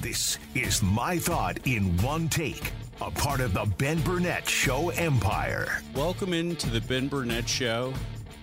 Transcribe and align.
This 0.00 0.38
is 0.54 0.82
My 0.82 1.18
Thought 1.18 1.66
in 1.66 1.94
One 1.98 2.30
Take, 2.30 2.72
a 3.02 3.10
part 3.10 3.40
of 3.40 3.52
the 3.52 3.66
Ben 3.76 4.00
Burnett 4.00 4.48
Show 4.48 4.88
empire. 4.88 5.82
Welcome 5.94 6.32
into 6.32 6.70
the 6.70 6.80
Ben 6.80 7.06
Burnett 7.06 7.46
Show. 7.46 7.92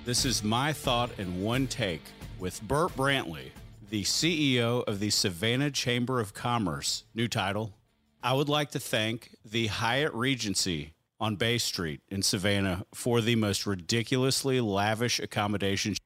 This 0.06 0.24
is 0.24 0.44
My 0.44 0.72
Thought 0.72 1.10
in 1.18 1.42
One 1.42 1.66
Take 1.66 2.04
with 2.38 2.62
Bert 2.62 2.96
Brantley, 2.96 3.50
the 3.90 4.04
CEO 4.04 4.84
of 4.84 5.00
the 5.00 5.10
Savannah 5.10 5.72
Chamber 5.72 6.20
of 6.20 6.36
Commerce. 6.36 7.06
New 7.16 7.28
title. 7.28 7.74
I 8.22 8.34
would 8.34 8.50
like 8.50 8.70
to 8.72 8.80
thank 8.80 9.36
the 9.44 9.66
Hyatt 9.66 10.14
Regency 10.14 10.94
on 11.20 11.38
Bay 11.38 11.58
Street 11.58 12.02
in 12.08 12.22
Savannah 12.22 12.86
for 12.94 13.20
the 13.20 13.36
most 13.36 13.66
ridiculously 13.66 14.62
lavish 14.62 15.20
accommodations 15.20 15.98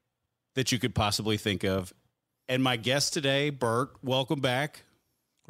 that 0.56 0.72
you 0.72 0.80
could 0.80 0.96
possibly 0.96 1.36
think 1.36 1.66
of. 1.66 1.92
And 2.48 2.64
my 2.64 2.78
guest 2.78 3.12
today, 3.12 3.50
Bert, 3.50 3.90
welcome 4.02 4.40
back. 4.40 4.84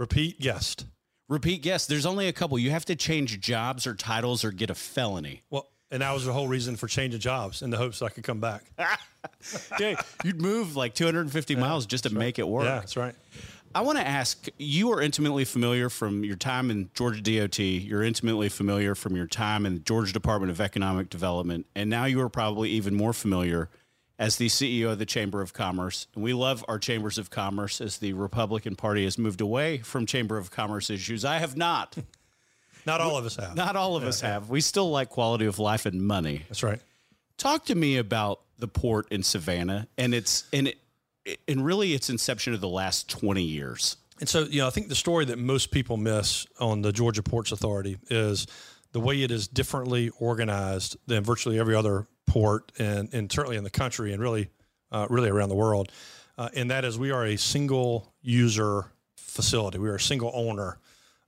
Repeat 0.01 0.39
guest. 0.39 0.87
Repeat 1.29 1.61
guest. 1.61 1.87
There's 1.87 2.07
only 2.07 2.27
a 2.27 2.33
couple. 2.33 2.57
You 2.57 2.71
have 2.71 2.85
to 2.85 2.95
change 2.95 3.39
jobs 3.39 3.85
or 3.85 3.93
titles 3.93 4.43
or 4.43 4.49
get 4.49 4.71
a 4.71 4.73
felony. 4.73 5.43
Well, 5.51 5.67
and 5.91 6.01
that 6.01 6.11
was 6.11 6.25
the 6.25 6.33
whole 6.33 6.47
reason 6.47 6.75
for 6.75 6.87
changing 6.87 7.19
jobs 7.19 7.61
in 7.61 7.69
the 7.69 7.77
hopes 7.77 8.01
I 8.01 8.09
could 8.09 8.23
come 8.23 8.39
back. 8.39 8.63
Dude, 9.77 9.99
you'd 10.23 10.41
move 10.41 10.75
like 10.75 10.95
250 10.95 11.55
miles 11.55 11.85
just 11.85 12.05
to 12.05 12.09
make 12.09 12.39
it 12.39 12.47
work. 12.47 12.63
Yeah, 12.63 12.79
that's 12.79 12.97
right. 12.97 13.13
I 13.75 13.81
want 13.81 13.99
to 13.99 14.07
ask 14.07 14.47
you 14.57 14.91
are 14.91 15.03
intimately 15.03 15.45
familiar 15.45 15.87
from 15.87 16.23
your 16.23 16.35
time 16.35 16.71
in 16.71 16.89
Georgia 16.95 17.21
DOT, 17.21 17.59
you're 17.59 18.01
intimately 18.01 18.49
familiar 18.49 18.95
from 18.95 19.15
your 19.15 19.27
time 19.27 19.67
in 19.67 19.75
the 19.75 19.79
Georgia 19.81 20.11
Department 20.11 20.49
of 20.49 20.59
Economic 20.59 21.11
Development, 21.11 21.67
and 21.75 21.91
now 21.91 22.05
you 22.05 22.19
are 22.21 22.29
probably 22.29 22.71
even 22.71 22.95
more 22.95 23.13
familiar 23.13 23.69
as 24.21 24.35
the 24.35 24.47
CEO 24.47 24.91
of 24.91 24.99
the 24.99 25.05
Chamber 25.05 25.41
of 25.41 25.51
Commerce. 25.51 26.05
And 26.13 26.23
we 26.23 26.33
love 26.33 26.63
our 26.67 26.77
chambers 26.77 27.17
of 27.17 27.31
commerce 27.31 27.81
as 27.81 27.97
the 27.97 28.13
Republican 28.13 28.75
Party 28.75 29.03
has 29.03 29.17
moved 29.17 29.41
away 29.41 29.79
from 29.79 30.05
Chamber 30.05 30.37
of 30.37 30.51
Commerce 30.51 30.91
issues. 30.91 31.25
I 31.25 31.39
have 31.39 31.57
not. 31.57 31.97
Not 32.85 33.01
all 33.01 33.17
of 33.17 33.25
us 33.25 33.35
have. 33.35 33.55
Not 33.55 33.75
all 33.75 33.95
of 33.95 34.03
us 34.03 34.21
have. 34.21 34.49
We 34.49 34.61
still 34.61 34.89
like 34.89 35.09
quality 35.09 35.45
of 35.45 35.59
life 35.59 35.85
and 35.85 36.01
money. 36.01 36.45
That's 36.49 36.63
right. 36.63 36.79
Talk 37.37 37.65
to 37.65 37.75
me 37.75 37.97
about 37.97 38.41
the 38.57 38.67
port 38.67 39.11
in 39.11 39.23
Savannah 39.23 39.87
and 39.97 40.13
it's 40.15 40.47
and 40.53 40.67
it 40.67 40.77
and 41.47 41.63
really 41.63 41.93
its 41.93 42.09
inception 42.09 42.53
of 42.53 42.61
the 42.61 42.67
last 42.67 43.07
20 43.09 43.43
years. 43.43 43.97
And 44.19 44.27
so, 44.27 44.43
you 44.43 44.61
know, 44.61 44.67
I 44.67 44.71
think 44.71 44.89
the 44.89 44.95
story 44.95 45.25
that 45.25 45.37
most 45.37 45.69
people 45.69 45.97
miss 45.97 46.47
on 46.59 46.81
the 46.81 46.91
Georgia 46.91 47.21
Ports 47.21 47.51
Authority 47.51 47.97
is 48.09 48.47
the 48.91 48.99
way 48.99 49.21
it 49.21 49.31
is 49.31 49.47
differently 49.47 50.09
organized 50.19 50.97
than 51.07 51.23
virtually 51.23 51.59
every 51.59 51.75
other 51.75 52.07
port, 52.31 52.71
and, 52.79 53.13
and 53.13 53.29
certainly 53.29 53.57
in 53.57 53.65
the 53.65 53.69
country, 53.69 54.13
and 54.13 54.21
really, 54.21 54.49
uh, 54.89 55.05
really 55.09 55.29
around 55.29 55.49
the 55.49 55.55
world. 55.55 55.91
Uh, 56.37 56.47
and 56.55 56.71
that 56.71 56.85
is, 56.85 56.97
we 56.97 57.11
are 57.11 57.25
a 57.25 57.37
single 57.37 58.13
user 58.21 58.85
facility. 59.17 59.77
We 59.77 59.89
are 59.89 59.95
a 59.95 59.99
single 59.99 60.31
owner 60.33 60.77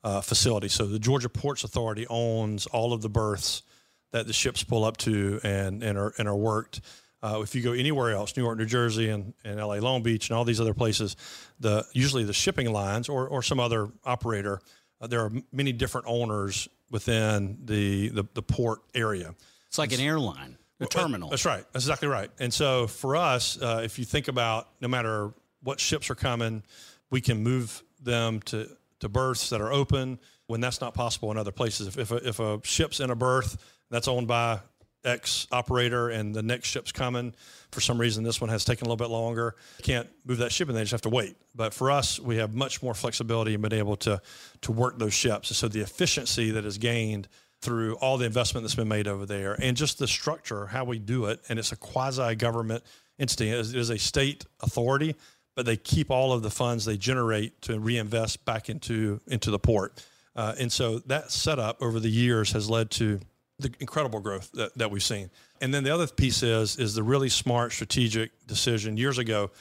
uh, 0.05 0.21
facility. 0.21 0.69
So 0.69 0.85
the 0.85 0.99
Georgia 0.99 1.27
Ports 1.27 1.65
Authority 1.65 2.07
owns 2.09 2.67
all 2.67 2.93
of 2.93 3.01
the 3.01 3.09
berths 3.09 3.63
that 4.11 4.27
the 4.27 4.33
ships 4.33 4.63
pull 4.63 4.85
up 4.85 4.95
to 4.97 5.41
and 5.43 5.83
and 5.83 5.97
are 5.97 6.13
and 6.17 6.27
are 6.27 6.35
worked. 6.35 6.79
Uh, 7.21 7.41
if 7.41 7.53
you 7.53 7.61
go 7.61 7.73
anywhere 7.73 8.11
else, 8.11 8.35
New 8.37 8.43
York, 8.43 8.57
New 8.57 8.65
Jersey, 8.65 9.09
and, 9.09 9.33
and 9.43 9.57
LA 9.57 9.75
Long 9.75 10.03
Beach, 10.03 10.29
and 10.29 10.37
all 10.37 10.45
these 10.45 10.59
other 10.61 10.73
places, 10.73 11.15
the 11.59 11.85
usually 11.93 12.23
the 12.23 12.33
shipping 12.33 12.71
lines 12.71 13.09
or, 13.09 13.27
or 13.27 13.41
some 13.41 13.59
other 13.59 13.89
operator, 14.05 14.61
uh, 15.01 15.07
there 15.07 15.21
are 15.21 15.31
many 15.51 15.71
different 15.71 16.07
owners 16.07 16.67
within 16.91 17.57
the, 17.63 18.09
the, 18.09 18.25
the 18.33 18.41
port 18.41 18.81
area. 18.93 19.33
It's 19.67 19.77
like 19.77 19.93
an 19.93 20.01
airline, 20.01 20.57
a 20.83 20.87
terminal. 20.87 21.29
That's 21.29 21.45
right. 21.45 21.65
That's 21.71 21.85
exactly 21.85 22.07
right. 22.07 22.29
And 22.39 22.53
so 22.53 22.87
for 22.87 23.15
us, 23.15 23.61
uh, 23.61 23.81
if 23.83 23.99
you 23.99 24.05
think 24.05 24.27
about 24.27 24.67
no 24.81 24.87
matter 24.87 25.33
what 25.61 25.79
ships 25.79 26.09
are 26.09 26.15
coming, 26.15 26.63
we 27.09 27.21
can 27.21 27.43
move 27.43 27.83
them 28.01 28.41
to, 28.41 28.67
to 28.99 29.09
berths 29.09 29.49
that 29.49 29.61
are 29.61 29.71
open 29.71 30.19
when 30.47 30.61
that's 30.61 30.81
not 30.81 30.93
possible 30.93 31.31
in 31.31 31.37
other 31.37 31.51
places. 31.51 31.87
If, 31.87 31.97
if, 31.97 32.11
a, 32.11 32.27
if 32.27 32.39
a 32.39 32.59
ship's 32.63 32.99
in 32.99 33.09
a 33.09 33.15
berth 33.15 33.57
that's 33.89 34.07
owned 34.07 34.27
by 34.27 34.59
X 35.05 35.47
operator 35.51 36.09
and 36.09 36.33
the 36.33 36.43
next 36.43 36.69
ship's 36.69 36.91
coming. 36.91 37.33
For 37.71 37.81
some 37.81 37.99
reason, 37.99 38.23
this 38.23 38.39
one 38.39 38.49
has 38.49 38.63
taken 38.63 38.85
a 38.85 38.89
little 38.89 39.05
bit 39.05 39.11
longer. 39.11 39.55
Can't 39.81 40.07
move 40.25 40.37
that 40.37 40.51
ship 40.51 40.69
and 40.69 40.77
they 40.77 40.81
just 40.81 40.91
have 40.91 41.01
to 41.01 41.09
wait. 41.09 41.35
But 41.55 41.73
for 41.73 41.91
us, 41.91 42.19
we 42.19 42.37
have 42.37 42.53
much 42.53 42.81
more 42.81 42.93
flexibility 42.93 43.53
and 43.53 43.67
being 43.67 43.79
able 43.79 43.97
to, 43.97 44.21
to 44.61 44.71
work 44.71 44.97
those 44.99 45.13
ships. 45.13 45.49
And 45.49 45.57
so 45.57 45.67
the 45.67 45.81
efficiency 45.81 46.51
that 46.51 46.65
is 46.65 46.77
gained 46.77 47.27
through 47.63 47.95
all 47.95 48.17
the 48.17 48.25
investment 48.25 48.63
that's 48.63 48.75
been 48.75 48.89
made 48.89 49.07
over 49.07 49.25
there 49.25 49.55
and 49.61 49.77
just 49.77 49.97
the 49.97 50.07
structure, 50.07 50.67
how 50.67 50.83
we 50.83 50.99
do 50.99 51.25
it, 51.25 51.39
and 51.47 51.57
it's 51.57 51.71
a 51.71 51.77
quasi 51.77 52.35
government 52.35 52.83
entity, 53.17 53.49
it 53.49 53.73
is, 53.73 53.89
a 53.89 53.97
state 53.97 54.45
authority, 54.61 55.15
but 55.55 55.65
they 55.65 55.77
keep 55.77 56.11
all 56.11 56.33
of 56.33 56.43
the 56.43 56.49
funds 56.49 56.83
they 56.83 56.97
generate 56.97 57.61
to 57.61 57.79
reinvest 57.79 58.43
back 58.43 58.69
into, 58.69 59.21
into 59.27 59.49
the 59.49 59.59
port. 59.59 60.05
Uh, 60.35 60.53
and 60.59 60.71
so 60.71 60.99
that 60.99 61.31
setup 61.31 61.81
over 61.81 61.99
the 61.99 62.09
years 62.09 62.51
has 62.51 62.69
led 62.69 62.91
to 62.91 63.19
the 63.59 63.71
incredible 63.79 64.19
growth 64.19 64.51
that, 64.53 64.77
that 64.77 64.91
we've 64.91 65.03
seen. 65.03 65.29
And 65.61 65.73
then 65.73 65.83
the 65.83 65.93
other 65.93 66.07
piece 66.07 66.43
is 66.43 66.75
is 66.77 66.95
the 66.95 67.03
really 67.03 67.29
smart 67.29 67.71
strategic 67.71 68.31
decision 68.47 68.97
years 68.97 69.19
ago 69.19 69.51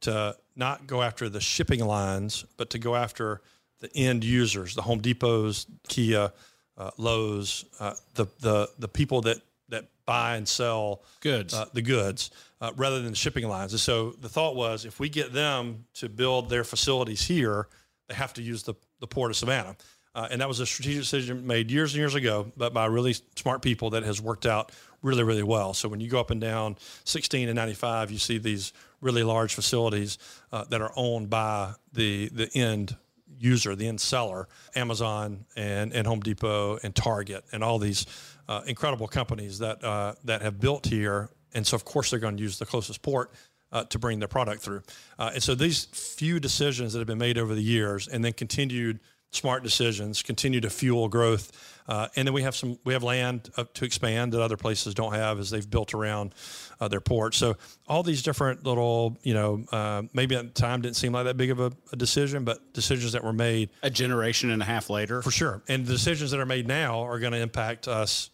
to 0.00 0.34
not 0.56 0.86
go 0.86 1.02
after 1.02 1.28
the 1.28 1.40
shipping 1.40 1.84
lines, 1.84 2.46
but 2.56 2.70
to 2.70 2.78
go 2.78 2.96
after 2.96 3.42
the 3.80 3.94
end 3.94 4.24
users, 4.24 4.74
the 4.74 4.82
Home 4.82 5.00
Depots, 5.00 5.66
Kia, 5.88 6.32
uh, 6.78 6.90
Lowe's, 6.96 7.64
uh, 7.80 7.94
the 8.14 8.26
the 8.40 8.70
the 8.78 8.88
people 8.88 9.20
that 9.22 9.38
that 9.68 9.86
buy 10.06 10.36
and 10.36 10.46
sell 10.46 11.02
goods, 11.20 11.54
uh, 11.54 11.66
the 11.72 11.82
goods, 11.82 12.30
uh, 12.60 12.72
rather 12.76 13.00
than 13.00 13.10
the 13.10 13.16
shipping 13.16 13.48
lines. 13.48 13.72
And 13.72 13.80
so 13.80 14.10
the 14.20 14.28
thought 14.28 14.56
was, 14.56 14.84
if 14.84 15.00
we 15.00 15.08
get 15.08 15.32
them 15.32 15.86
to 15.94 16.08
build 16.08 16.50
their 16.50 16.64
facilities 16.64 17.26
here, 17.26 17.68
they 18.08 18.14
have 18.14 18.34
to 18.34 18.42
use 18.42 18.62
the 18.62 18.74
the 19.00 19.06
port 19.06 19.30
of 19.30 19.36
Savannah. 19.36 19.76
Uh, 20.14 20.28
and 20.30 20.40
that 20.40 20.46
was 20.46 20.60
a 20.60 20.66
strategic 20.66 21.02
decision 21.02 21.44
made 21.44 21.72
years 21.72 21.92
and 21.92 21.98
years 21.98 22.14
ago, 22.14 22.52
but 22.56 22.72
by 22.72 22.86
really 22.86 23.16
smart 23.34 23.62
people 23.62 23.90
that 23.90 24.04
has 24.04 24.20
worked 24.22 24.46
out 24.46 24.70
really, 25.02 25.24
really 25.24 25.42
well. 25.42 25.74
So 25.74 25.88
when 25.88 26.00
you 26.00 26.08
go 26.08 26.20
up 26.20 26.30
and 26.30 26.40
down 26.40 26.76
16 27.02 27.48
and 27.48 27.56
95, 27.56 28.12
you 28.12 28.18
see 28.18 28.38
these 28.38 28.72
really 29.00 29.24
large 29.24 29.54
facilities 29.54 30.18
uh, 30.52 30.64
that 30.70 30.80
are 30.80 30.92
owned 30.96 31.30
by 31.30 31.74
the 31.92 32.28
the 32.28 32.48
end 32.56 32.96
user, 33.38 33.74
the 33.74 33.88
end 33.88 34.00
seller, 34.00 34.48
Amazon 34.74 35.44
and, 35.56 35.92
and 35.92 36.06
Home 36.06 36.20
Depot 36.20 36.78
and 36.82 36.94
Target 36.94 37.44
and 37.52 37.62
all 37.62 37.78
these 37.78 38.06
uh, 38.48 38.62
incredible 38.66 39.08
companies 39.08 39.58
that 39.58 39.82
uh, 39.82 40.14
that 40.24 40.42
have 40.42 40.60
built 40.60 40.86
here. 40.86 41.30
And 41.54 41.66
so 41.66 41.74
of 41.74 41.84
course 41.84 42.10
they're 42.10 42.18
going 42.18 42.36
to 42.36 42.42
use 42.42 42.58
the 42.58 42.66
closest 42.66 43.02
port. 43.02 43.32
Uh, 43.72 43.82
to 43.82 43.98
bring 43.98 44.20
their 44.20 44.28
product 44.28 44.62
through. 44.62 44.80
Uh, 45.18 45.32
and 45.34 45.42
so 45.42 45.52
these 45.52 45.86
few 45.86 46.38
decisions 46.38 46.92
that 46.92 47.00
have 47.00 47.08
been 47.08 47.18
made 47.18 47.36
over 47.36 47.56
the 47.56 47.62
years 47.62 48.06
and 48.06 48.24
then 48.24 48.32
continued 48.32 49.00
smart 49.32 49.64
decisions, 49.64 50.22
continue 50.22 50.60
to 50.60 50.70
fuel 50.70 51.08
growth, 51.08 51.73
uh, 51.86 52.08
and 52.16 52.26
then 52.26 52.32
we 52.32 52.42
have 52.42 52.56
some 52.56 52.78
we 52.84 52.94
have 52.94 53.02
land 53.02 53.50
to 53.74 53.84
expand 53.84 54.32
that 54.32 54.40
other 54.40 54.56
places 54.56 54.94
don't 54.94 55.12
have 55.12 55.38
as 55.38 55.50
they've 55.50 55.68
built 55.68 55.92
around 55.92 56.34
uh, 56.80 56.88
their 56.88 57.00
port. 57.00 57.34
So 57.34 57.56
all 57.86 58.02
these 58.02 58.22
different 58.22 58.64
little, 58.64 59.18
you 59.22 59.34
know, 59.34 59.64
uh, 59.70 60.02
maybe 60.12 60.34
at 60.34 60.54
the 60.54 60.60
time 60.60 60.80
didn't 60.80 60.96
seem 60.96 61.12
like 61.12 61.24
that 61.24 61.36
big 61.36 61.50
of 61.50 61.60
a, 61.60 61.72
a, 61.92 61.96
decision, 61.96 62.44
but 62.44 62.72
decisions 62.72 63.12
that 63.12 63.22
were 63.22 63.32
made 63.32 63.70
a 63.82 63.90
generation 63.90 64.50
and 64.50 64.62
a 64.62 64.64
half 64.64 64.88
later, 64.88 65.20
for 65.20 65.30
sure. 65.30 65.62
And 65.68 65.86
the 65.86 65.92
decisions 65.92 66.30
that 66.30 66.40
are 66.40 66.46
made 66.46 66.66
now 66.66 67.02
are 67.02 67.18
going 67.18 67.32
to 67.32 67.40
impact 67.40 67.86
us 67.86 68.30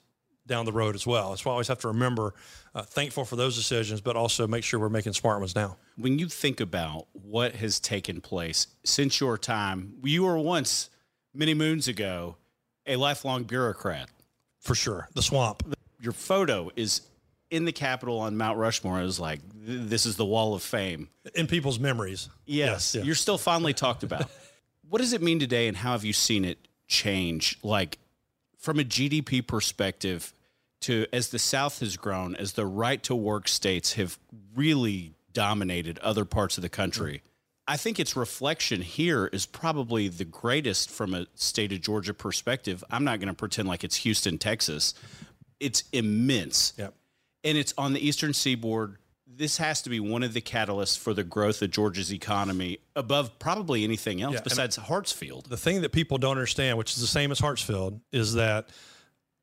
down 0.46 0.64
the 0.64 0.72
road 0.72 0.94
as 0.94 1.06
well. 1.06 1.30
That's 1.30 1.44
why 1.44 1.50
I 1.50 1.54
always 1.54 1.68
have 1.68 1.78
to 1.80 1.88
remember, 1.88 2.34
uh, 2.74 2.82
thankful 2.82 3.24
for 3.24 3.36
those 3.36 3.56
decisions, 3.56 4.00
but 4.00 4.16
also 4.16 4.46
make 4.46 4.64
sure 4.64 4.80
we're 4.80 4.88
making 4.88 5.12
smart 5.12 5.38
ones 5.38 5.54
now. 5.54 5.76
When 5.96 6.18
you 6.18 6.28
think 6.28 6.60
about 6.60 7.06
what 7.12 7.54
has 7.56 7.78
taken 7.78 8.20
place 8.20 8.66
since 8.84 9.20
your 9.20 9.38
time, 9.38 9.94
you 10.02 10.24
were 10.24 10.38
once 10.38 10.90
many 11.32 11.54
moons 11.54 11.86
ago 11.88 12.36
a 12.90 12.96
lifelong 12.96 13.44
bureaucrat. 13.44 14.08
For 14.60 14.74
sure. 14.74 15.08
The 15.14 15.22
swamp. 15.22 15.62
Your 16.00 16.12
photo 16.12 16.70
is 16.76 17.02
in 17.50 17.64
the 17.64 17.72
Capitol 17.72 18.20
on 18.20 18.36
Mount 18.36 18.58
Rushmore. 18.58 19.00
It 19.00 19.04
was 19.04 19.18
like, 19.18 19.40
this 19.54 20.06
is 20.06 20.16
the 20.16 20.24
wall 20.24 20.54
of 20.54 20.62
fame. 20.62 21.08
In 21.34 21.46
people's 21.46 21.78
memories. 21.78 22.28
Yes. 22.46 22.94
yes 22.94 23.04
You're 23.04 23.14
still 23.14 23.38
fondly 23.38 23.72
talked 23.72 24.02
about. 24.02 24.30
what 24.88 24.98
does 24.98 25.12
it 25.12 25.22
mean 25.22 25.38
today 25.38 25.68
and 25.68 25.76
how 25.76 25.92
have 25.92 26.04
you 26.04 26.12
seen 26.12 26.44
it 26.44 26.58
change? 26.86 27.58
Like 27.62 27.98
from 28.58 28.78
a 28.78 28.84
GDP 28.84 29.46
perspective, 29.46 30.34
to 30.80 31.06
as 31.12 31.28
the 31.28 31.38
South 31.38 31.80
has 31.80 31.96
grown, 31.96 32.34
as 32.34 32.54
the 32.54 32.66
right 32.66 33.02
to 33.04 33.14
work 33.14 33.48
states 33.48 33.94
have 33.94 34.18
really 34.54 35.14
dominated 35.32 35.98
other 35.98 36.24
parts 36.24 36.58
of 36.58 36.62
the 36.62 36.68
country. 36.68 37.22
I 37.70 37.76
think 37.76 38.00
its 38.00 38.16
reflection 38.16 38.82
here 38.82 39.28
is 39.28 39.46
probably 39.46 40.08
the 40.08 40.24
greatest 40.24 40.90
from 40.90 41.14
a 41.14 41.26
state 41.36 41.70
of 41.70 41.80
Georgia 41.80 42.12
perspective. 42.12 42.82
I'm 42.90 43.04
not 43.04 43.20
going 43.20 43.28
to 43.28 43.34
pretend 43.34 43.68
like 43.68 43.84
it's 43.84 43.94
Houston, 43.94 44.38
Texas. 44.38 44.92
It's 45.60 45.84
immense. 45.92 46.72
Yep. 46.76 46.94
And 47.44 47.56
it's 47.56 47.72
on 47.78 47.92
the 47.92 48.04
eastern 48.04 48.34
seaboard. 48.34 48.96
This 49.24 49.58
has 49.58 49.82
to 49.82 49.90
be 49.90 50.00
one 50.00 50.24
of 50.24 50.34
the 50.34 50.40
catalysts 50.40 50.98
for 50.98 51.14
the 51.14 51.22
growth 51.22 51.62
of 51.62 51.70
Georgia's 51.70 52.12
economy 52.12 52.78
above 52.96 53.38
probably 53.38 53.84
anything 53.84 54.20
else 54.20 54.34
Yeah, 54.34 54.40
besides 54.42 54.76
Hartsfield. 54.76 55.44
the 55.44 55.56
thing 55.56 55.82
that 55.82 55.92
people 55.92 56.18
don't 56.18 56.32
understand, 56.32 56.76
which 56.76 56.90
is 56.94 57.00
the 57.00 57.06
same 57.06 57.30
as 57.30 57.40
Hartsfield, 57.40 58.00
is 58.10 58.34
that 58.34 58.70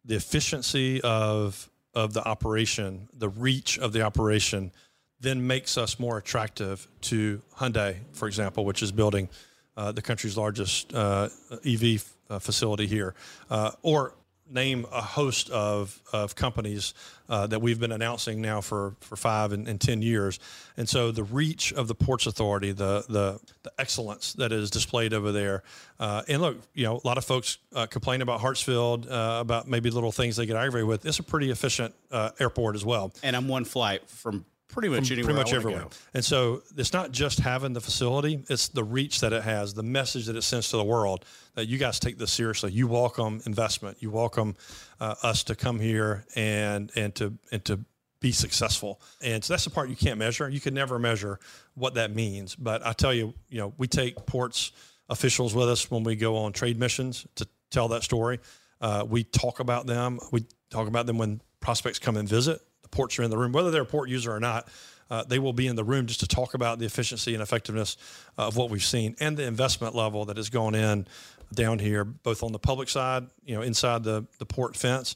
the 0.03 0.15
efficiency 0.15 0.99
of 0.99 1.69
of 1.93 2.13
the 2.13 2.23
operation, 2.27 3.07
the 3.13 3.29
reach 3.29 3.79
of 3.79 3.93
the 3.93 4.01
operation, 4.01 4.71
then 5.19 5.45
makes 5.45 5.77
us 5.77 5.99
more 5.99 6.17
attractive 6.17 6.87
to 7.01 7.41
Hyundai, 7.57 7.97
for 8.13 8.27
example, 8.27 8.65
which 8.65 8.83
is 8.83 8.91
building 8.91 9.29
uh, 9.75 9.91
the 9.91 10.01
country's 10.01 10.37
largest 10.37 10.93
uh, 10.93 11.29
EV 11.65 12.03
uh, 12.29 12.39
facility 12.39 12.87
here, 12.87 13.13
uh, 13.49 13.71
or 13.83 14.13
name 14.49 14.85
a 14.93 15.01
host 15.01 15.49
of, 15.49 16.01
of 16.13 16.33
companies 16.33 16.93
uh, 17.27 17.45
that 17.45 17.61
we've 17.61 17.81
been 17.81 17.91
announcing 17.91 18.41
now 18.41 18.61
for, 18.61 18.95
for 19.01 19.17
five 19.17 19.51
and, 19.51 19.67
and 19.67 19.81
10 19.81 20.01
years. 20.01 20.39
And 20.77 20.87
so 20.87 21.11
the 21.11 21.23
reach 21.23 21.73
of 21.73 21.89
the 21.89 21.95
Ports 21.95 22.27
Authority, 22.27 22.71
the, 22.71 23.03
the, 23.09 23.41
the 23.63 23.73
excellence 23.77 24.33
that 24.33 24.53
is 24.53 24.71
displayed 24.71 25.13
over 25.13 25.33
there. 25.33 25.63
And 25.99 26.41
look, 26.41 26.57
you 26.73 26.85
know, 26.85 27.01
a 27.03 27.05
lot 27.05 27.17
of 27.17 27.25
folks 27.25 27.57
complain 27.89 28.21
about 28.21 28.39
Hartsfield, 28.39 29.07
about 29.09 29.67
maybe 29.67 29.89
little 29.89 30.13
things 30.13 30.37
they 30.37 30.45
get 30.45 30.55
aggravated 30.55 30.87
with. 30.87 31.05
It's 31.05 31.19
a 31.19 31.23
pretty 31.23 31.51
efficient 31.51 31.93
airport 32.39 32.75
as 32.75 32.85
well 32.85 33.11
and 33.23 33.35
I'm 33.35 33.49
one 33.49 33.65
flight 33.65 34.09
from 34.09 34.45
pretty 34.67 34.89
much 34.89 35.11
anywhere. 35.11 35.33
pretty 35.33 35.39
much 35.39 35.53
everywhere. 35.53 35.81
go. 35.83 35.89
And 36.13 36.23
so 36.23 36.63
it's 36.75 36.93
not 36.93 37.11
just 37.11 37.39
having 37.39 37.73
the 37.73 37.81
facility; 37.81 38.43
it's 38.49 38.67
the 38.69 38.83
reach 38.83 39.21
that 39.21 39.33
it 39.33 39.43
has, 39.43 39.73
the 39.73 39.83
message 39.83 40.25
that 40.25 40.35
it 40.35 40.43
sends 40.43 40.69
to 40.69 40.77
the 40.77 40.83
world 40.83 41.25
that 41.55 41.67
you 41.67 41.77
guys 41.77 41.99
take 41.99 42.17
this 42.17 42.31
seriously. 42.31 42.71
You 42.71 42.87
welcome 42.87 43.41
investment. 43.45 43.97
You 43.99 44.11
welcome 44.11 44.55
uh, 44.99 45.15
us 45.23 45.43
to 45.45 45.55
come 45.55 45.79
here 45.79 46.25
and 46.35 46.91
and 46.95 47.13
to 47.15 47.33
and 47.51 47.63
to 47.65 47.79
be 48.19 48.31
successful. 48.31 48.99
And 49.21 49.43
so 49.43 49.53
that's 49.53 49.63
the 49.63 49.69
part 49.69 49.89
you 49.89 49.95
can't 49.95 50.17
measure. 50.17 50.49
You 50.49 50.59
can 50.59 50.73
never 50.73 50.97
measure 50.99 51.39
what 51.75 51.93
that 51.95 52.15
means. 52.15 52.55
But 52.55 52.85
I 52.85 52.93
tell 52.93 53.13
you, 53.13 53.33
you 53.49 53.59
know, 53.59 53.73
we 53.77 53.87
take 53.87 54.25
ports 54.25 54.71
officials 55.09 55.53
with 55.53 55.69
us 55.69 55.89
when 55.89 56.03
we 56.03 56.15
go 56.15 56.37
on 56.37 56.51
trade 56.51 56.79
missions 56.79 57.27
to 57.35 57.47
tell 57.69 57.87
that 57.89 58.03
story. 58.03 58.39
Uh, 58.81 59.05
we 59.07 59.23
talk 59.23 59.59
about 59.59 59.87
them. 59.87 60.19
We 60.31 60.45
talk 60.69 60.87
about 60.87 61.05
them 61.05 61.17
when 61.17 61.41
prospects 61.59 61.99
come 61.99 62.17
and 62.17 62.27
visit. 62.27 62.61
The 62.89 62.95
ports 62.95 63.19
are 63.19 63.23
in 63.23 63.29
the 63.29 63.37
room, 63.37 63.51
whether 63.51 63.71
they're 63.71 63.83
a 63.83 63.85
port 63.85 64.09
user 64.09 64.31
or 64.31 64.39
not. 64.39 64.67
Uh, 65.09 65.23
they 65.23 65.39
will 65.39 65.53
be 65.53 65.67
in 65.67 65.77
the 65.77 65.85
room 65.85 66.05
just 66.05 66.19
to 66.19 66.27
talk 66.27 66.53
about 66.53 66.79
the 66.79 66.85
efficiency 66.85 67.33
and 67.33 67.41
effectiveness 67.41 67.95
of 68.37 68.57
what 68.57 68.69
we've 68.69 68.83
seen 68.83 69.15
and 69.21 69.37
the 69.37 69.43
investment 69.45 69.95
level 69.95 70.25
that 70.25 70.35
has 70.35 70.49
gone 70.49 70.75
in 70.75 71.07
down 71.53 71.79
here, 71.79 72.03
both 72.03 72.43
on 72.43 72.51
the 72.51 72.59
public 72.59 72.89
side, 72.89 73.25
you 73.45 73.55
know, 73.55 73.61
inside 73.61 74.03
the, 74.03 74.25
the 74.37 74.45
port 74.45 74.75
fence, 74.75 75.15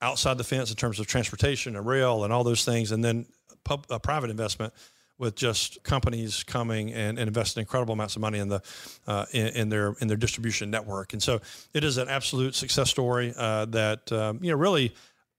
outside 0.00 0.38
the 0.38 0.44
fence 0.44 0.70
in 0.70 0.76
terms 0.76 1.00
of 1.00 1.08
transportation 1.08 1.74
and 1.74 1.84
rail 1.84 2.22
and 2.22 2.32
all 2.32 2.44
those 2.44 2.64
things, 2.64 2.92
and 2.92 3.04
then 3.04 3.26
pub, 3.64 3.86
uh, 3.90 3.98
private 3.98 4.30
investment 4.30 4.72
with 5.18 5.36
just 5.36 5.82
companies 5.84 6.42
coming 6.42 6.92
and, 6.92 7.18
and 7.18 7.28
investing 7.28 7.60
incredible 7.60 7.94
amounts 7.94 8.16
of 8.16 8.22
money 8.22 8.38
in 8.38 8.48
the 8.48 8.60
uh, 9.06 9.26
in, 9.32 9.46
in 9.48 9.68
their 9.68 9.94
in 10.00 10.08
their 10.08 10.16
distribution 10.16 10.70
network. 10.70 11.12
And 11.12 11.22
so 11.22 11.40
it 11.72 11.84
is 11.84 11.98
an 11.98 12.08
absolute 12.08 12.54
success 12.54 12.90
story 12.90 13.32
uh, 13.36 13.64
that 13.66 14.10
um, 14.12 14.40
you 14.42 14.50
know 14.50 14.56
really 14.56 14.94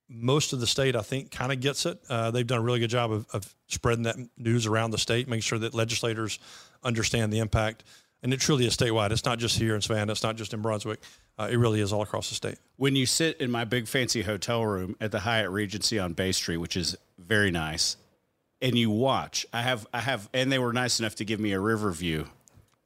most 0.09 0.53
of 0.53 0.59
the 0.59 0.67
state 0.67 0.95
I 0.95 1.01
think 1.01 1.31
kind 1.31 1.51
of 1.51 1.59
gets 1.59 1.85
it. 1.85 1.99
Uh, 2.09 2.31
they've 2.31 2.45
done 2.45 2.59
a 2.59 2.63
really 2.63 2.79
good 2.79 2.89
job 2.89 3.11
of, 3.11 3.25
of 3.33 3.53
spreading 3.67 4.03
that 4.03 4.15
news 4.37 4.65
around 4.65 4.91
the 4.91 4.97
state, 4.97 5.27
making 5.27 5.41
sure 5.41 5.59
that 5.59 5.73
legislators 5.73 6.39
understand 6.83 7.33
the 7.33 7.39
impact. 7.39 7.83
And 8.23 8.33
it 8.33 8.39
truly 8.39 8.65
is 8.65 8.75
statewide. 8.75 9.11
It's 9.11 9.25
not 9.25 9.37
just 9.37 9.57
here 9.57 9.75
in 9.75 9.81
Savannah. 9.81 10.11
It's 10.11 10.23
not 10.23 10.35
just 10.35 10.53
in 10.53 10.61
Brunswick. 10.61 10.99
Uh, 11.37 11.49
it 11.51 11.57
really 11.57 11.79
is 11.79 11.93
all 11.93 12.01
across 12.01 12.29
the 12.29 12.35
state. 12.35 12.57
When 12.77 12.95
you 12.95 13.05
sit 13.05 13.39
in 13.39 13.51
my 13.51 13.65
big 13.65 13.87
fancy 13.87 14.23
hotel 14.23 14.65
room 14.65 14.95
at 14.99 15.11
the 15.11 15.19
Hyatt 15.19 15.51
Regency 15.51 15.99
on 15.99 16.13
Bay 16.13 16.31
Street, 16.31 16.57
which 16.57 16.75
is 16.75 16.97
very 17.19 17.51
nice, 17.51 17.97
and 18.61 18.77
you 18.77 18.89
watch, 18.89 19.45
I 19.53 19.61
have, 19.61 19.85
I 19.93 19.99
have, 19.99 20.29
and 20.33 20.51
they 20.51 20.57
were 20.57 20.73
nice 20.73 20.99
enough 20.99 21.15
to 21.15 21.25
give 21.25 21.39
me 21.39 21.51
a 21.51 21.59
river 21.59 21.91
view 21.91 22.27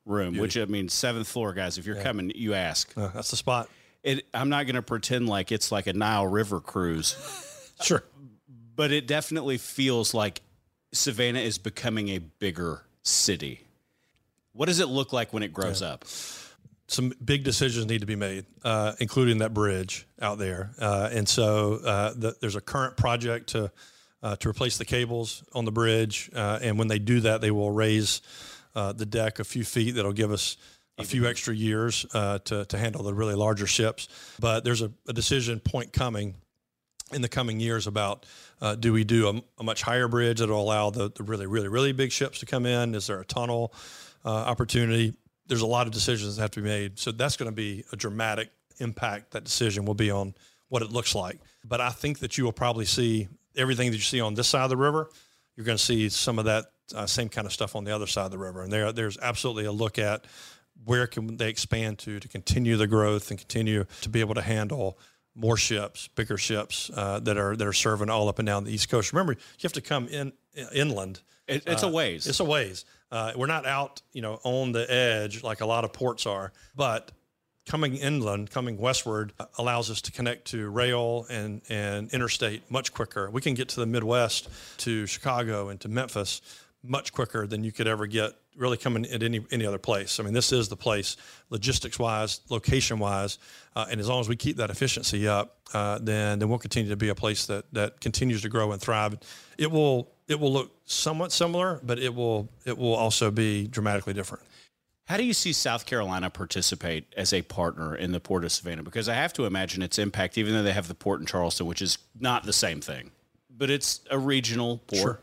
room, 0.05 0.37
which 0.37 0.57
I 0.57 0.65
mean, 0.65 0.89
seventh 0.89 1.27
floor, 1.27 1.53
guys. 1.53 1.77
If 1.77 1.85
you're 1.85 2.01
coming, 2.01 2.31
you 2.35 2.53
ask. 2.53 2.91
Uh, 2.97 3.09
that's 3.13 3.29
the 3.29 3.37
spot. 3.37 3.69
It, 4.03 4.25
I'm 4.33 4.49
not 4.49 4.65
going 4.65 4.75
to 4.75 4.81
pretend 4.81 5.27
like 5.27 5.51
it's 5.51 5.71
like 5.71 5.87
a 5.87 5.93
Nile 5.93 6.27
River 6.27 6.59
cruise, 6.61 7.15
Sure. 7.81 8.03
but 8.75 8.91
it 8.91 9.07
definitely 9.07 9.57
feels 9.57 10.13
like 10.13 10.41
Savannah 10.93 11.39
is 11.39 11.57
becoming 11.57 12.09
a 12.09 12.19
bigger 12.19 12.83
city. 13.03 13.61
What 14.53 14.67
does 14.67 14.79
it 14.79 14.87
look 14.87 15.13
like 15.13 15.33
when 15.33 15.43
it 15.43 15.53
grows 15.53 15.81
up? 15.81 16.05
some 16.91 17.13
big 17.23 17.43
decisions 17.43 17.85
need 17.85 18.01
to 18.01 18.07
be 18.07 18.15
made, 18.15 18.45
uh, 18.63 18.93
including 18.99 19.37
that 19.39 19.53
bridge 19.53 20.07
out 20.21 20.39
there. 20.39 20.71
Uh, 20.79 21.09
and 21.11 21.29
so 21.29 21.75
uh, 21.85 22.13
the, 22.15 22.35
there's 22.41 22.55
a 22.55 22.61
current 22.61 22.97
project 22.97 23.49
to 23.49 23.71
uh, 24.21 24.35
to 24.35 24.49
replace 24.49 24.77
the 24.77 24.85
cables 24.85 25.43
on 25.53 25.63
the 25.63 25.71
bridge. 25.71 26.29
Uh, 26.35 26.59
and 26.61 26.77
when 26.77 26.87
they 26.89 26.99
do 26.99 27.21
that, 27.21 27.39
they 27.39 27.51
will 27.51 27.71
raise 27.71 28.21
uh, 28.75 28.91
the 28.91 29.05
deck 29.05 29.39
a 29.39 29.43
few 29.45 29.63
feet. 29.63 29.91
That'll 29.91 30.11
give 30.11 30.31
us 30.31 30.57
a 30.99 31.03
few 31.03 31.25
extra 31.25 31.55
years 31.55 32.05
uh, 32.13 32.39
to 32.39 32.65
to 32.65 32.77
handle 32.77 33.03
the 33.03 33.13
really 33.13 33.35
larger 33.35 33.67
ships. 33.67 34.07
But 34.39 34.63
there's 34.63 34.81
a, 34.81 34.91
a 35.07 35.13
decision 35.13 35.59
point 35.59 35.93
coming 35.93 36.35
in 37.11 37.21
the 37.21 37.29
coming 37.29 37.59
years 37.59 37.87
about 37.87 38.25
uh, 38.61 38.75
do 38.75 38.93
we 38.93 39.03
do 39.03 39.29
a, 39.29 39.41
a 39.59 39.63
much 39.63 39.81
higher 39.81 40.07
bridge 40.07 40.39
that 40.39 40.49
will 40.49 40.61
allow 40.61 40.89
the, 40.89 41.11
the 41.11 41.23
really, 41.23 41.47
really, 41.47 41.67
really 41.67 41.91
big 41.91 42.11
ships 42.11 42.39
to 42.39 42.45
come 42.45 42.65
in? 42.65 42.93
Is 42.93 43.07
there 43.07 43.19
a 43.19 43.25
tunnel 43.25 43.73
uh, 44.25 44.29
opportunity? 44.29 45.15
There's 45.47 45.61
a 45.61 45.67
lot 45.67 45.87
of 45.87 45.93
decisions 45.93 46.35
that 46.35 46.41
have 46.41 46.51
to 46.51 46.61
be 46.61 46.67
made. 46.67 46.99
So 46.99 47.11
that's 47.11 47.37
going 47.37 47.49
to 47.49 47.55
be 47.55 47.83
a 47.91 47.95
dramatic 47.95 48.51
impact. 48.77 49.31
That 49.31 49.43
decision 49.43 49.85
will 49.85 49.95
be 49.95 50.11
on 50.11 50.35
what 50.67 50.81
it 50.81 50.91
looks 50.91 51.15
like. 51.15 51.39
But 51.63 51.81
I 51.81 51.89
think 51.89 52.19
that 52.19 52.37
you 52.37 52.43
will 52.43 52.51
probably 52.51 52.85
see 52.85 53.27
everything 53.55 53.89
that 53.91 53.97
you 53.97 54.03
see 54.03 54.21
on 54.21 54.35
this 54.35 54.47
side 54.47 54.63
of 54.63 54.69
the 54.69 54.77
river. 54.77 55.09
You're 55.55 55.65
going 55.65 55.77
to 55.77 55.83
see 55.83 56.09
some 56.09 56.37
of 56.37 56.45
that 56.45 56.65
uh, 56.95 57.05
same 57.05 57.29
kind 57.29 57.47
of 57.47 57.53
stuff 57.53 57.75
on 57.75 57.83
the 57.83 57.93
other 57.93 58.07
side 58.07 58.25
of 58.25 58.31
the 58.31 58.37
river. 58.37 58.61
And 58.61 58.71
there, 58.71 58.91
there's 58.91 59.17
absolutely 59.17 59.65
a 59.65 59.71
look 59.71 59.97
at 59.97 60.25
where 60.85 61.07
can 61.07 61.37
they 61.37 61.49
expand 61.49 61.99
to 61.99 62.19
to 62.19 62.27
continue 62.27 62.77
the 62.77 62.87
growth 62.87 63.29
and 63.29 63.39
continue 63.39 63.85
to 64.01 64.09
be 64.09 64.19
able 64.19 64.35
to 64.35 64.41
handle 64.41 64.97
more 65.35 65.57
ships, 65.57 66.09
bigger 66.15 66.37
ships 66.37 66.89
uh, 66.95 67.19
that 67.19 67.37
are 67.37 67.55
that 67.55 67.67
are 67.67 67.73
serving 67.73 68.09
all 68.09 68.27
up 68.27 68.39
and 68.39 68.45
down 68.45 68.63
the 68.63 68.71
East 68.71 68.89
Coast. 68.89 69.13
Remember, 69.13 69.33
you 69.33 69.63
have 69.63 69.73
to 69.73 69.81
come 69.81 70.07
in 70.07 70.33
inland. 70.73 71.21
It, 71.47 71.63
it's 71.65 71.83
a 71.83 71.89
ways. 71.89 72.27
It's 72.27 72.39
a 72.39 72.45
ways. 72.45 72.85
Uh, 73.11 73.31
we're 73.35 73.47
not 73.47 73.65
out, 73.65 74.01
you 74.13 74.21
know, 74.21 74.39
on 74.43 74.71
the 74.71 74.91
edge 74.91 75.41
like 75.43 75.61
a 75.61 75.65
lot 75.65 75.83
of 75.83 75.91
ports 75.91 76.27
are, 76.27 76.51
but 76.75 77.11
coming 77.65 77.95
inland, 77.95 78.51
coming 78.51 78.77
westward, 78.77 79.33
uh, 79.39 79.45
allows 79.57 79.89
us 79.89 80.01
to 80.01 80.11
connect 80.11 80.45
to 80.45 80.69
rail 80.69 81.25
and, 81.29 81.61
and 81.69 82.11
interstate 82.11 82.69
much 82.69 82.93
quicker. 82.93 83.29
We 83.29 83.41
can 83.41 83.55
get 83.55 83.69
to 83.69 83.79
the 83.79 83.85
Midwest, 83.85 84.49
to 84.79 85.07
Chicago, 85.07 85.69
and 85.69 85.79
to 85.81 85.87
Memphis 85.87 86.41
much 86.83 87.11
quicker 87.11 87.45
than 87.45 87.63
you 87.63 87.71
could 87.71 87.87
ever 87.87 88.07
get 88.07 88.33
really 88.55 88.77
coming 88.77 89.05
at 89.05 89.23
any 89.23 89.45
any 89.51 89.65
other 89.65 89.77
place. 89.77 90.19
I 90.19 90.23
mean, 90.23 90.33
this 90.33 90.51
is 90.51 90.69
the 90.69 90.75
place, 90.75 91.17
logistics 91.49 91.97
wise, 91.97 92.41
location 92.49 92.99
wise, 92.99 93.37
uh, 93.75 93.85
and 93.89 93.99
as 93.99 94.07
long 94.07 94.19
as 94.19 94.29
we 94.29 94.35
keep 94.35 94.57
that 94.57 94.69
efficiency 94.69 95.27
up, 95.27 95.57
uh, 95.73 95.99
then 96.01 96.39
then 96.39 96.49
we'll 96.49 96.59
continue 96.59 96.89
to 96.89 96.97
be 96.97 97.09
a 97.09 97.15
place 97.15 97.45
that 97.47 97.65
that 97.73 97.99
continues 98.01 98.41
to 98.43 98.49
grow 98.49 98.71
and 98.71 98.81
thrive. 98.81 99.17
It 99.57 99.71
will 99.71 100.11
it 100.27 100.39
will 100.39 100.53
look 100.53 100.71
somewhat 100.85 101.31
similar, 101.31 101.79
but 101.83 101.99
it 101.99 102.13
will 102.13 102.49
it 102.65 102.77
will 102.77 102.95
also 102.95 103.31
be 103.31 103.67
dramatically 103.67 104.13
different. 104.13 104.43
How 105.05 105.17
do 105.17 105.23
you 105.23 105.33
see 105.33 105.53
South 105.53 105.87
Carolina 105.87 106.29
participate 106.29 107.11
as 107.17 107.33
a 107.33 107.41
partner 107.41 107.95
in 107.95 108.11
the 108.11 108.19
Port 108.19 108.43
of 108.43 108.51
Savannah? 108.51 108.83
Because 108.83 109.09
I 109.09 109.15
have 109.15 109.33
to 109.33 109.45
imagine 109.45 109.81
its 109.81 109.97
impact, 109.97 110.37
even 110.37 110.53
though 110.53 110.61
they 110.61 110.71
have 110.71 110.87
the 110.87 110.93
port 110.93 111.19
in 111.19 111.25
Charleston, 111.25 111.65
which 111.65 111.81
is 111.81 111.97
not 112.19 112.43
the 112.43 112.53
same 112.53 112.79
thing, 112.79 113.09
but 113.49 113.71
it's 113.71 114.01
a 114.11 114.19
regional 114.19 114.77
port. 114.85 115.01
Sure. 115.01 115.19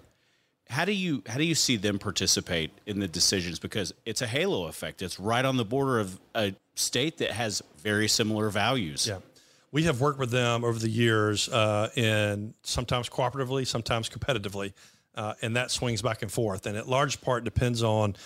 How 0.69 0.85
do 0.85 0.93
you 0.93 1.23
how 1.27 1.39
do 1.39 1.45
you 1.45 1.55
see 1.55 1.77
them 1.77 1.99
participate 1.99 2.71
in 2.87 2.99
the 2.99 3.09
decisions? 3.09 3.59
Because 3.59 3.95
it's 4.05 4.23
a 4.23 4.27
halo 4.27 4.67
effect. 4.67 5.01
It's 5.03 5.21
right 5.21 5.45
on 5.45 5.57
the 5.57 5.65
border 5.65 6.01
of 6.01 6.19
a 6.35 6.55
state 6.75 7.19
that 7.19 7.31
has 7.31 7.63
very 7.83 8.09
similar 8.09 8.51
values. 8.51 9.07
Yeah. 9.07 9.19
We 9.73 9.85
have 9.85 10.01
worked 10.01 10.19
with 10.19 10.31
them 10.31 10.65
over 10.65 10.79
the 10.79 10.89
years 10.89 11.49
uh, 11.49 11.91
in 11.97 12.55
sometimes 12.63 13.09
cooperatively, 13.09 13.67
sometimes 13.67 14.09
competitively, 14.09 14.73
uh, 15.15 15.35
and 15.43 15.57
that 15.57 15.71
swings 15.71 16.03
back 16.03 16.23
and 16.23 16.33
forth. 16.33 16.67
And 16.67 16.77
at 16.77 16.89
large 16.89 17.21
part 17.21 17.45
depends 17.45 17.83
on 17.83 18.17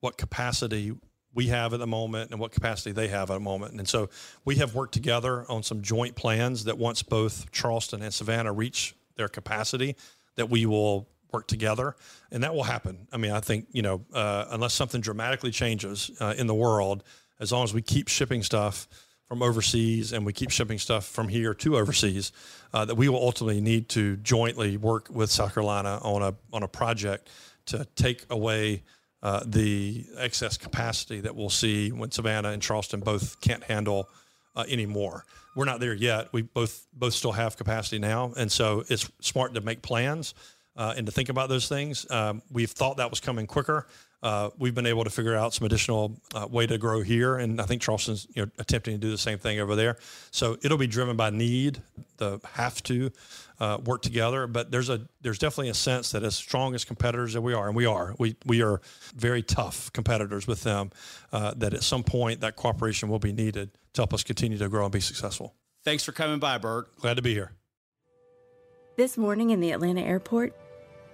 what 0.00 0.16
capacity 0.16 0.94
we 1.34 1.46
have 1.46 1.72
at 1.72 1.80
the 1.80 1.86
moment 1.86 2.30
and 2.30 2.38
what 2.38 2.52
capacity 2.52 2.92
they 2.92 3.08
have 3.08 3.30
at 3.30 3.34
the 3.34 3.40
moment. 3.40 3.74
And 3.74 3.88
so 3.88 4.10
we 4.44 4.56
have 4.56 4.74
worked 4.74 4.92
together 4.92 5.44
on 5.50 5.62
some 5.62 5.82
joint 5.82 6.14
plans 6.14 6.64
that 6.64 6.78
once 6.78 7.02
both 7.02 7.50
Charleston 7.52 8.02
and 8.02 8.12
Savannah 8.12 8.52
reach 8.52 8.94
their 9.16 9.28
capacity, 9.28 9.96
that 10.36 10.50
we 10.50 10.66
will 10.66 11.08
work 11.32 11.46
together, 11.46 11.96
and 12.30 12.42
that 12.42 12.54
will 12.54 12.64
happen. 12.64 13.06
I 13.12 13.16
mean, 13.16 13.32
I 13.32 13.40
think 13.40 13.66
you 13.72 13.82
know, 13.82 14.04
uh, 14.12 14.46
unless 14.50 14.74
something 14.74 15.00
dramatically 15.00 15.50
changes 15.50 16.10
uh, 16.20 16.34
in 16.36 16.46
the 16.46 16.54
world, 16.54 17.02
as 17.40 17.52
long 17.52 17.64
as 17.64 17.74
we 17.74 17.82
keep 17.82 18.08
shipping 18.08 18.42
stuff 18.42 18.88
from 19.26 19.42
overseas 19.42 20.12
and 20.12 20.26
we 20.26 20.32
keep 20.32 20.50
shipping 20.50 20.78
stuff 20.78 21.06
from 21.06 21.28
here 21.28 21.54
to 21.54 21.76
overseas, 21.78 22.32
uh, 22.74 22.84
that 22.84 22.96
we 22.96 23.08
will 23.08 23.22
ultimately 23.22 23.60
need 23.60 23.88
to 23.88 24.16
jointly 24.18 24.76
work 24.76 25.08
with 25.10 25.30
South 25.30 25.54
Carolina 25.54 25.98
on 26.02 26.22
a 26.22 26.34
on 26.52 26.62
a 26.62 26.68
project 26.68 27.30
to 27.66 27.86
take 27.96 28.26
away 28.30 28.82
uh, 29.22 29.40
the 29.46 30.04
excess 30.18 30.56
capacity 30.56 31.20
that 31.20 31.34
we'll 31.34 31.48
see 31.48 31.92
when 31.92 32.10
Savannah 32.10 32.50
and 32.50 32.60
Charleston 32.60 33.00
both 33.00 33.40
can't 33.40 33.62
handle 33.64 34.08
uh, 34.56 34.64
anymore. 34.68 35.24
We're 35.54 35.64
not 35.64 35.80
there 35.80 35.94
yet. 35.94 36.32
We 36.32 36.42
both 36.42 36.86
both 36.92 37.14
still 37.14 37.32
have 37.32 37.56
capacity 37.56 37.98
now, 37.98 38.32
and 38.36 38.50
so 38.50 38.84
it's 38.88 39.10
smart 39.20 39.54
to 39.54 39.60
make 39.60 39.82
plans 39.82 40.34
uh, 40.76 40.94
and 40.96 41.06
to 41.06 41.12
think 41.12 41.28
about 41.28 41.48
those 41.48 41.68
things. 41.68 42.10
Um, 42.10 42.42
we've 42.50 42.70
thought 42.70 42.96
that 42.96 43.10
was 43.10 43.20
coming 43.20 43.46
quicker. 43.46 43.86
Uh, 44.22 44.50
we've 44.56 44.74
been 44.74 44.86
able 44.86 45.02
to 45.02 45.10
figure 45.10 45.34
out 45.34 45.52
some 45.52 45.66
additional 45.66 46.16
uh, 46.34 46.46
way 46.48 46.64
to 46.64 46.78
grow 46.78 47.02
here, 47.02 47.38
and 47.38 47.60
I 47.60 47.64
think 47.64 47.82
Charleston's 47.82 48.28
you 48.34 48.42
know 48.42 48.50
attempting 48.58 48.94
to 48.94 48.98
do 48.98 49.10
the 49.10 49.18
same 49.18 49.38
thing 49.38 49.58
over 49.58 49.74
there. 49.74 49.96
So 50.30 50.56
it'll 50.62 50.78
be 50.78 50.86
driven 50.86 51.16
by 51.16 51.30
need, 51.30 51.82
the 52.18 52.40
have 52.52 52.80
to 52.84 53.10
uh, 53.58 53.78
work 53.84 54.02
together. 54.02 54.46
But 54.46 54.70
there's 54.70 54.88
a 54.90 55.00
there's 55.22 55.40
definitely 55.40 55.70
a 55.70 55.74
sense 55.74 56.12
that 56.12 56.22
as 56.22 56.36
strong 56.36 56.76
as 56.76 56.84
competitors 56.84 57.32
that 57.32 57.40
we 57.40 57.52
are, 57.52 57.66
and 57.66 57.74
we 57.74 57.84
are, 57.84 58.14
we 58.18 58.36
we 58.46 58.62
are 58.62 58.80
very 59.16 59.42
tough 59.42 59.92
competitors 59.92 60.46
with 60.46 60.62
them. 60.62 60.90
Uh, 61.32 61.52
that 61.56 61.74
at 61.74 61.82
some 61.82 62.04
point 62.04 62.42
that 62.42 62.54
cooperation 62.54 63.08
will 63.08 63.18
be 63.18 63.32
needed 63.32 63.70
to 63.94 64.00
help 64.02 64.14
us 64.14 64.22
continue 64.22 64.56
to 64.56 64.68
grow 64.68 64.84
and 64.84 64.92
be 64.92 65.00
successful. 65.00 65.54
Thanks 65.82 66.04
for 66.04 66.12
coming 66.12 66.38
by, 66.38 66.58
Bert. 66.58 66.94
Glad 67.00 67.16
to 67.16 67.22
be 67.22 67.34
here. 67.34 67.50
This 68.96 69.16
morning 69.16 69.50
in 69.50 69.60
the 69.60 69.72
Atlanta 69.72 70.02
airport, 70.02 70.54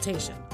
consultation. 0.00 0.49